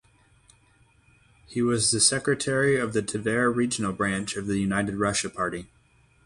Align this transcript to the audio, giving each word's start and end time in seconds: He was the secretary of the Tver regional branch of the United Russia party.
He 1.45 1.61
was 1.61 1.91
the 1.91 1.99
secretary 1.99 2.75
of 2.75 2.93
the 2.93 3.03
Tver 3.03 3.51
regional 3.55 3.93
branch 3.93 4.35
of 4.35 4.47
the 4.47 4.57
United 4.57 4.95
Russia 4.95 5.29
party. 5.29 5.69